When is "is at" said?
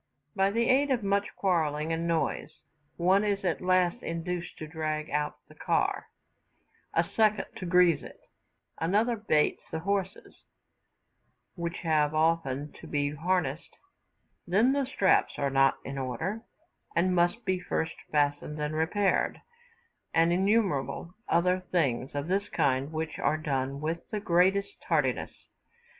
3.23-3.61